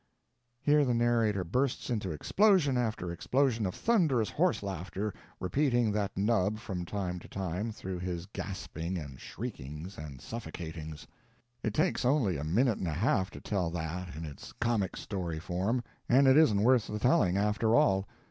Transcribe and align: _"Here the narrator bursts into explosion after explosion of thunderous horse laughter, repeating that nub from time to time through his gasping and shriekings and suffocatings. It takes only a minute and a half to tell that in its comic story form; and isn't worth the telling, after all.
_"Here 0.59 0.83
the 0.83 0.95
narrator 0.95 1.43
bursts 1.43 1.91
into 1.91 2.09
explosion 2.09 2.75
after 2.75 3.11
explosion 3.11 3.67
of 3.67 3.75
thunderous 3.75 4.31
horse 4.31 4.63
laughter, 4.63 5.13
repeating 5.39 5.91
that 5.91 6.17
nub 6.17 6.57
from 6.57 6.85
time 6.85 7.19
to 7.19 7.27
time 7.27 7.71
through 7.71 7.99
his 7.99 8.25
gasping 8.25 8.97
and 8.97 9.19
shriekings 9.19 9.99
and 9.99 10.19
suffocatings. 10.19 11.05
It 11.61 11.75
takes 11.75 12.03
only 12.03 12.35
a 12.37 12.43
minute 12.43 12.79
and 12.79 12.87
a 12.87 12.93
half 12.93 13.29
to 13.29 13.39
tell 13.41 13.69
that 13.69 14.15
in 14.15 14.25
its 14.25 14.53
comic 14.53 14.97
story 14.97 15.37
form; 15.39 15.83
and 16.09 16.27
isn't 16.27 16.63
worth 16.63 16.87
the 16.87 16.97
telling, 16.97 17.37
after 17.37 17.75
all. 17.75 18.07